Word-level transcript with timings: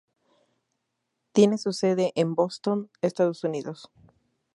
Tiene 1.31 1.59
su 1.59 1.73
sede 1.73 2.11
en 2.15 2.33
Boston, 2.33 2.89
Estados 3.01 3.43
Unidos. 3.43 3.91